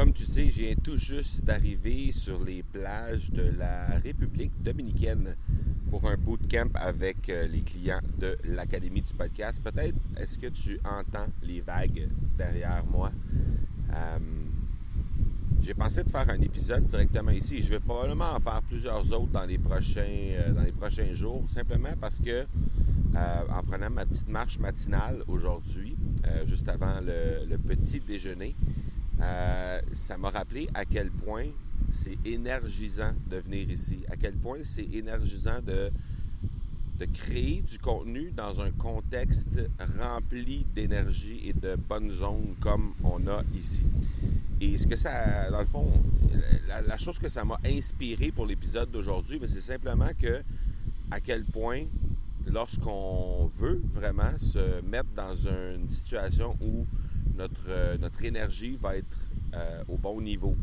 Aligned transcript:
comme 0.00 0.14
tu 0.14 0.24
sais, 0.24 0.48
je 0.48 0.60
viens 0.62 0.74
tout 0.82 0.96
juste 0.96 1.44
d'arriver 1.44 2.10
sur 2.10 2.42
les 2.42 2.62
plages 2.62 3.30
de 3.32 3.52
la 3.58 3.84
République 4.02 4.50
dominicaine 4.62 5.36
pour 5.90 6.08
un 6.08 6.16
bootcamp 6.16 6.70
avec 6.74 7.28
euh, 7.28 7.46
les 7.46 7.60
clients 7.60 8.00
de 8.18 8.38
l'Académie 8.44 9.02
du 9.02 9.12
podcast. 9.12 9.62
Peut-être 9.62 9.98
est-ce 10.16 10.38
que 10.38 10.46
tu 10.46 10.80
entends 10.86 11.26
les 11.42 11.60
vagues 11.60 12.08
derrière 12.38 12.82
moi? 12.90 13.12
Euh, 13.92 14.18
j'ai 15.60 15.74
pensé 15.74 16.02
de 16.02 16.08
faire 16.08 16.30
un 16.30 16.40
épisode 16.40 16.86
directement 16.86 17.32
ici. 17.32 17.60
Je 17.60 17.68
vais 17.68 17.80
probablement 17.80 18.32
en 18.32 18.40
faire 18.40 18.62
plusieurs 18.62 19.04
autres 19.12 19.32
dans 19.32 19.44
les 19.44 19.58
prochains, 19.58 20.00
euh, 20.08 20.54
dans 20.54 20.62
les 20.62 20.72
prochains 20.72 21.12
jours, 21.12 21.44
simplement 21.50 21.92
parce 22.00 22.20
que 22.20 22.46
en 23.14 23.62
prenant 23.64 23.90
ma 23.90 24.06
petite 24.06 24.28
marche 24.28 24.58
matinale 24.60 25.24
aujourd'hui, 25.26 25.96
juste 26.46 26.68
avant 26.68 27.00
le 27.00 27.56
petit 27.56 27.98
déjeuner, 27.98 28.54
euh, 29.22 29.80
ça 29.92 30.16
m'a 30.16 30.30
rappelé 30.30 30.68
à 30.74 30.84
quel 30.84 31.10
point 31.10 31.46
c'est 31.90 32.18
énergisant 32.24 33.12
de 33.30 33.38
venir 33.38 33.70
ici, 33.70 33.98
à 34.10 34.16
quel 34.16 34.34
point 34.34 34.58
c'est 34.64 34.86
énergisant 34.92 35.60
de, 35.60 35.90
de 36.98 37.04
créer 37.06 37.62
du 37.62 37.78
contenu 37.78 38.30
dans 38.30 38.60
un 38.60 38.70
contexte 38.70 39.58
rempli 39.98 40.66
d'énergie 40.74 41.40
et 41.44 41.52
de 41.52 41.76
bonnes 41.76 42.12
zones 42.12 42.54
comme 42.60 42.94
on 43.02 43.26
a 43.26 43.42
ici. 43.54 43.82
Et 44.60 44.76
ce 44.76 44.86
que 44.86 44.96
ça, 44.96 45.50
dans 45.50 45.60
le 45.60 45.66
fond, 45.66 45.90
la, 46.68 46.98
chose 46.98 47.18
que 47.18 47.28
ça 47.30 47.44
m'a 47.44 47.58
inspiré 47.64 48.30
pour 48.30 48.44
l'épisode 48.44 48.90
d'aujourd'hui, 48.90 49.38
ben, 49.38 49.48
c'est 49.48 49.62
simplement 49.62 50.10
que 50.18 50.42
à 51.10 51.20
quel 51.20 51.44
point 51.44 51.84
lorsqu'on 52.46 53.50
veut 53.58 53.80
vraiment 53.94 54.38
se 54.38 54.82
mettre 54.82 55.08
dans 55.16 55.34
une 55.34 55.88
situation 55.88 56.56
où 56.60 56.86
notre, 57.40 57.68
euh, 57.68 57.96
notre 57.96 58.22
énergie 58.24 58.76
va 58.76 58.96
être 58.96 59.16
euh, 59.54 59.82
au 59.88 59.96
bon 59.96 60.20
niveau, 60.20 60.54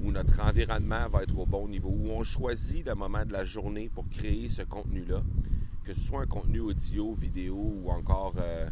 où 0.00 0.12
notre 0.12 0.40
environnement 0.40 1.08
va 1.08 1.24
être 1.24 1.36
au 1.36 1.44
bon 1.44 1.66
niveau, 1.68 1.88
où 1.88 2.10
on 2.10 2.22
choisit 2.22 2.86
le 2.86 2.94
moment 2.94 3.24
de 3.24 3.32
la 3.32 3.44
journée 3.44 3.90
pour 3.92 4.08
créer 4.08 4.48
ce 4.48 4.62
contenu-là, 4.62 5.22
que 5.82 5.92
ce 5.92 6.00
soit 6.00 6.22
un 6.22 6.26
contenu 6.26 6.60
audio, 6.60 7.14
vidéo 7.14 7.56
ou 7.56 7.90
encore, 7.90 8.34
euh, 8.38 8.70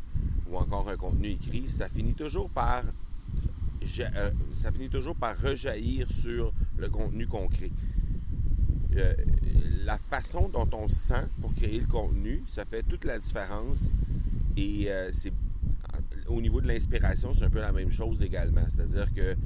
ou 0.48 0.56
encore 0.56 0.88
un 0.88 0.96
contenu 0.96 1.30
écrit, 1.30 1.68
ça 1.68 1.88
finit 1.88 2.14
toujours 2.14 2.48
par 2.48 2.84
ça 4.54 4.70
finit 4.70 4.88
toujours 4.88 5.16
par 5.16 5.36
rejaillir 5.36 6.08
sur 6.08 6.52
le 6.76 6.88
contenu 6.88 7.26
qu'on 7.26 7.48
crée. 7.48 7.72
la 9.84 9.98
façon 9.98 10.48
dont 10.48 10.68
on 10.72 10.86
se 10.86 10.94
sent 10.94 11.26
pour 11.40 11.52
créer 11.54 11.80
le 11.80 11.88
contenu, 11.88 12.44
ça 12.46 12.64
fait 12.64 12.84
toute 12.84 13.04
la 13.04 13.18
différence 13.18 13.90
et 14.56 14.88
c'est 15.10 15.32
au 16.32 16.40
niveau 16.40 16.60
de 16.60 16.68
l'inspiration, 16.68 17.32
c'est 17.32 17.44
un 17.44 17.50
peu 17.50 17.60
la 17.60 17.72
même 17.72 17.90
chose 17.90 18.22
également. 18.22 18.64
C'est-à-dire 18.68 19.12
que 19.12 19.36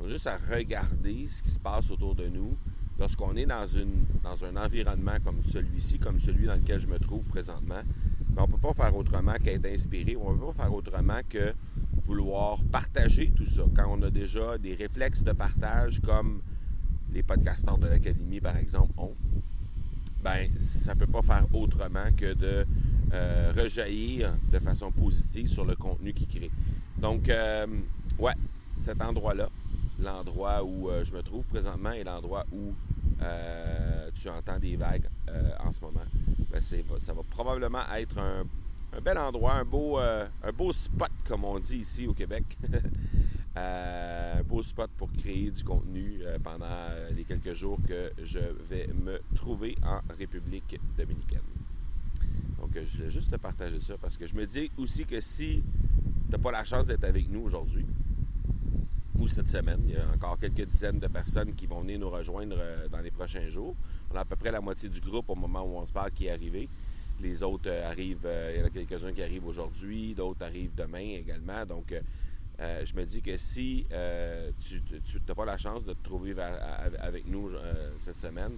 on 0.00 0.06
a 0.06 0.08
juste 0.08 0.26
à 0.26 0.36
regarder 0.36 1.26
ce 1.28 1.42
qui 1.42 1.50
se 1.50 1.60
passe 1.60 1.90
autour 1.90 2.14
de 2.14 2.28
nous 2.28 2.56
lorsqu'on 2.98 3.34
est 3.36 3.46
dans, 3.46 3.66
une, 3.66 4.04
dans 4.22 4.44
un 4.44 4.56
environnement 4.56 5.16
comme 5.24 5.42
celui-ci, 5.42 5.98
comme 5.98 6.20
celui 6.20 6.46
dans 6.46 6.56
lequel 6.56 6.80
je 6.80 6.86
me 6.86 6.98
trouve 6.98 7.24
présentement. 7.24 7.82
Ben, 8.30 8.42
on 8.42 8.48
ne 8.48 8.52
peut 8.52 8.74
pas 8.74 8.74
faire 8.74 8.96
autrement 8.96 9.34
qu'être 9.42 9.66
inspiré. 9.66 10.16
On 10.16 10.32
ne 10.32 10.38
peut 10.38 10.46
pas 10.46 10.64
faire 10.64 10.74
autrement 10.74 11.20
que 11.28 11.54
vouloir 12.04 12.62
partager 12.64 13.32
tout 13.34 13.46
ça. 13.46 13.62
Quand 13.74 13.86
on 13.88 14.02
a 14.02 14.10
déjà 14.10 14.58
des 14.58 14.74
réflexes 14.74 15.22
de 15.22 15.32
partage 15.32 16.00
comme 16.00 16.42
les 17.12 17.22
podcasteurs 17.22 17.78
de 17.78 17.86
l'Académie, 17.86 18.40
par 18.40 18.56
exemple, 18.56 18.92
ont, 18.96 19.14
ben 20.22 20.50
ça 20.58 20.94
ne 20.94 20.98
peut 20.98 21.06
pas 21.06 21.22
faire 21.22 21.46
autrement 21.52 22.10
que 22.16 22.34
de 22.34 22.66
euh, 23.14 23.52
rejaillir 23.56 24.34
de 24.50 24.58
façon 24.58 24.90
positive 24.90 25.46
sur 25.46 25.64
le 25.64 25.76
contenu 25.76 26.12
qu'il 26.12 26.26
crée. 26.26 26.50
Donc, 26.98 27.28
euh, 27.28 27.64
ouais, 28.18 28.32
cet 28.76 29.00
endroit-là, 29.00 29.50
l'endroit 30.00 30.64
où 30.64 30.90
euh, 30.90 31.04
je 31.04 31.12
me 31.12 31.22
trouve 31.22 31.46
présentement 31.46 31.92
et 31.92 32.02
l'endroit 32.02 32.44
où 32.52 32.74
tu 34.16 34.28
entends 34.28 34.58
des 34.58 34.76
vagues 34.76 35.08
en 35.60 35.72
ce 35.72 35.80
moment, 35.80 36.04
ben, 36.50 36.60
ça 36.60 37.14
va 37.14 37.22
probablement 37.30 37.80
être 37.96 38.18
un, 38.18 38.44
bel 39.00 39.16
endroit, 39.16 39.54
un 39.54 39.64
beau, 39.64 39.96
un 39.96 40.52
beau 40.54 40.72
spot, 40.74 41.10
comme 41.26 41.44
on 41.44 41.58
dit 41.58 41.78
ici 41.78 42.06
au 42.06 42.12
Québec. 42.12 42.44
un 43.56 44.42
beau 44.48 44.62
spot 44.62 44.90
pour 44.98 45.10
créer 45.12 45.50
du 45.50 45.64
contenu 45.64 46.20
pendant 46.42 46.66
les 47.16 47.24
quelques 47.24 47.54
jours 47.54 47.78
que 47.88 48.12
je 48.22 48.40
vais 48.68 48.88
me 48.88 49.22
trouver 49.34 49.74
en 49.82 50.00
République 50.18 50.78
dominicaine. 50.98 51.63
Je 52.74 52.96
voulais 52.96 53.10
juste 53.10 53.30
te 53.30 53.36
partager 53.36 53.78
ça 53.78 53.94
parce 54.00 54.16
que 54.16 54.26
je 54.26 54.34
me 54.34 54.46
dis 54.46 54.70
aussi 54.76 55.04
que 55.04 55.20
si 55.20 55.62
tu 56.26 56.30
n'as 56.30 56.38
pas 56.38 56.50
la 56.50 56.64
chance 56.64 56.86
d'être 56.86 57.04
avec 57.04 57.30
nous 57.30 57.40
aujourd'hui 57.40 57.86
ou 59.20 59.28
cette 59.28 59.48
semaine, 59.48 59.80
il 59.86 59.94
y 59.94 59.96
a 59.96 60.08
encore 60.12 60.38
quelques 60.40 60.68
dizaines 60.68 60.98
de 60.98 61.06
personnes 61.06 61.54
qui 61.54 61.66
vont 61.66 61.82
venir 61.82 62.00
nous 62.00 62.10
rejoindre 62.10 62.56
euh, 62.58 62.88
dans 62.88 62.98
les 62.98 63.12
prochains 63.12 63.48
jours. 63.48 63.76
On 64.10 64.16
a 64.16 64.20
à 64.20 64.24
peu 64.24 64.34
près 64.34 64.50
la 64.50 64.60
moitié 64.60 64.88
du 64.88 65.00
groupe 65.00 65.30
au 65.30 65.36
moment 65.36 65.62
où 65.62 65.76
on 65.76 65.86
se 65.86 65.92
parle 65.92 66.10
qui 66.10 66.26
est 66.26 66.32
arrivé. 66.32 66.68
Les 67.20 67.44
autres 67.44 67.68
euh, 67.70 67.88
arrivent, 67.88 68.26
euh, 68.26 68.52
il 68.54 68.60
y 68.60 68.62
en 68.62 68.66
a 68.66 68.70
quelques-uns 68.70 69.12
qui 69.12 69.22
arrivent 69.22 69.46
aujourd'hui, 69.46 70.14
d'autres 70.14 70.42
arrivent 70.44 70.74
demain 70.76 70.98
également. 70.98 71.64
Donc, 71.64 71.94
je 72.58 72.94
me 72.94 73.04
dis 73.04 73.20
que 73.20 73.36
si 73.36 73.86
tu 74.60 74.82
n'as 75.28 75.34
pas 75.34 75.44
la 75.44 75.56
chance 75.56 75.84
de 75.84 75.92
te 75.92 76.04
trouver 76.04 76.34
avec 77.00 77.26
nous 77.26 77.50
cette 77.98 78.18
semaine, 78.18 78.52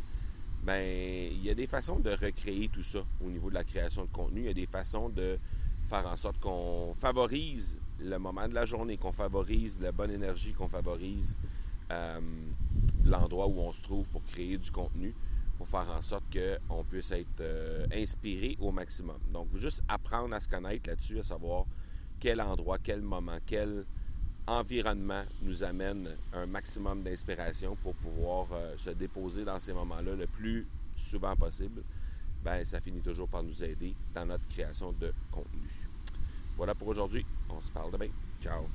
ben 0.67 1.31
il 1.31 1.45
y 1.45 1.51
a 1.51 1.55
des 1.55 1.69
façons 1.69 2.01
de 2.01 2.11
recréer 2.11 2.69
tout 2.69 2.83
ça 2.83 2.99
au 3.25 3.31
niveau 3.31 3.51
de 3.51 3.55
la 3.55 3.63
création 3.63 4.03
de 4.03 4.11
contenu. 4.11 4.41
Il 4.41 4.47
y 4.47 4.51
a 4.51 4.55
des 4.55 4.67
façons 4.67 5.09
de 5.09 5.39
faire 5.89 6.07
en 6.07 6.17
sorte 6.17 6.41
qu'on 6.41 6.93
favorise 6.99 7.79
le 8.01 8.19
moment 8.19 8.49
de 8.49 8.55
la 8.55 8.67
journée, 8.67 8.97
qu'on 8.97 9.13
favorise 9.13 9.81
la 9.81 9.93
bonne 9.93 10.11
énergie, 10.11 10.53
qu'on 10.53 10.69
favorise 10.69 11.37
euh, 11.93 12.21
l'endroit 13.05 13.47
où 13.47 13.61
on 13.61 13.73
se 13.73 13.81
trouve 13.83 14.07
pour 14.09 14.25
créer 14.25 14.59
du 14.59 14.73
contenu, 14.73 15.15
pour 15.57 15.69
faire 15.69 15.89
en 15.89 16.03
sorte 16.03 16.25
qu'on 16.33 16.83
puisse 16.83 17.13
être 17.13 17.41
euh, 17.41 17.87
inspiré 17.93 18.57
au 18.61 18.73
maximum. 18.73 19.19
Donc, 19.33 19.47
juste 19.55 19.83
apprendre 19.87 20.35
à 20.35 20.41
se 20.41 20.49
connaître 20.49 20.91
là-dessus, 20.91 21.21
à 21.21 21.23
savoir 21.23 21.65
quel 22.19 22.41
endroit, 22.41 22.79
quel 22.83 23.03
moment, 23.03 23.39
quel 23.47 23.85
environnement 24.47 25.25
nous 25.43 25.63
amène 25.63 26.17
un 26.33 26.47
maximum 26.47 27.03
d'inspiration 27.03 27.77
pour 27.77 27.95
pouvoir 27.95 28.47
euh, 28.53 28.75
se 28.79 28.91
déposer 28.91 29.45
dans 29.45 29.59
ces 29.59 29.73
moments-là 29.73 30.15
le 30.15 30.27
plus 30.27 30.67
souvent 30.97 31.35
possible, 31.35 31.83
ben, 32.45 32.65
ça 32.65 32.81
finit 32.81 33.01
toujours 33.01 33.29
par 33.29 33.43
nous 33.43 33.65
aider 33.65 33.95
dans 34.15 34.27
notre 34.27 34.47
création 34.49 34.93
de 34.93 35.13
contenu. 35.31 35.69
Voilà 36.57 36.75
pour 36.75 36.89
aujourd'hui. 36.89 37.27
On 37.51 37.61
se 37.61 37.71
parle 37.71 37.91
demain. 37.91 38.09
Ciao. 38.41 38.67